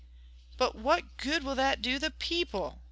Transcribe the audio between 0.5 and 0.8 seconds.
"But